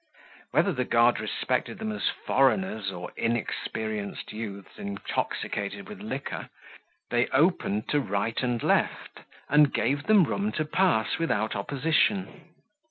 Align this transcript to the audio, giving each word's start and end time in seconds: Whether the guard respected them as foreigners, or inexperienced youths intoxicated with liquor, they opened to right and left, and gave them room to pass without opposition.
Whether 0.49 0.71
the 0.71 0.83
guard 0.83 1.19
respected 1.19 1.77
them 1.77 1.91
as 1.91 2.09
foreigners, 2.09 2.91
or 2.91 3.11
inexperienced 3.15 4.33
youths 4.33 4.79
intoxicated 4.79 5.87
with 5.87 6.01
liquor, 6.01 6.49
they 7.11 7.27
opened 7.27 7.87
to 7.89 7.99
right 7.99 8.41
and 8.41 8.63
left, 8.63 9.19
and 9.47 9.71
gave 9.71 10.07
them 10.07 10.23
room 10.23 10.51
to 10.53 10.65
pass 10.65 11.19
without 11.19 11.55
opposition. 11.55 12.49